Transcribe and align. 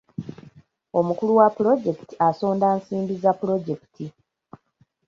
Omukulu 0.99 1.31
wa 1.39 1.47
pulojekiti 1.55 2.13
asonda 2.27 2.67
nsimbi 2.77 3.13
za 3.23 3.31
pulojekiti. 3.39 4.05